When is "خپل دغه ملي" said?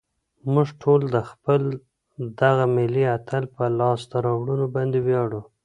1.29-3.03